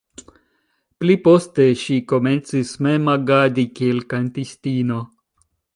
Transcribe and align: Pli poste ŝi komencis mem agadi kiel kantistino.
Pli 1.03 1.17
poste 1.27 1.67
ŝi 1.81 1.97
komencis 2.13 2.73
mem 2.87 3.13
agadi 3.17 3.69
kiel 3.81 4.05
kantistino. 4.15 5.03